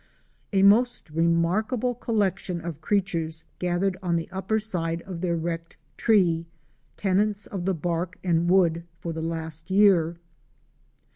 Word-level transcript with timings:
A 0.51 0.63
most 0.63 1.11
remarkable 1.11 1.93
collection 1.93 2.59
of 2.59 2.81
creatures 2.81 3.43
gathered 3.59 3.97
on 4.01 4.15
the 4.15 4.27
upper 4.31 4.57
side 4.57 5.03
of 5.03 5.21
their 5.21 5.35
wrecked 5.35 5.77
tree, 5.95 6.47
tenants 6.97 7.45
of 7.45 7.65
the 7.65 7.75
bark 7.75 8.17
and 8.23 8.49
wood 8.49 8.85
for 8.99 9.13
the 9.13 9.21
last 9.21 9.69
year. 9.69 10.17